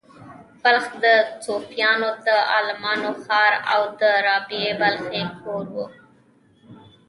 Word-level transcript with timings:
بلخ 0.61 0.85
د 1.03 1.05
صوفیانو 1.45 2.09
او 2.35 2.39
عالمانو 2.53 3.09
ښار 3.23 3.53
و 3.59 3.61
او 3.73 3.81
د 3.99 4.03
رابعې 4.27 4.71
بلخۍ 4.81 5.23
کور 5.41 5.65
و 5.73 5.75